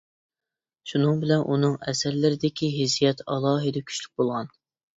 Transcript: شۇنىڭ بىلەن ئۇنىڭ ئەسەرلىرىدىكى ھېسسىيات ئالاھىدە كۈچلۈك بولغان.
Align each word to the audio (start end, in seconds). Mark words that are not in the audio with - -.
شۇنىڭ 0.91 1.19
بىلەن 1.23 1.43
ئۇنىڭ 1.57 1.75
ئەسەرلىرىدىكى 1.91 2.73
ھېسسىيات 2.79 3.25
ئالاھىدە 3.29 3.87
كۈچلۈك 3.93 4.21
بولغان. 4.21 4.53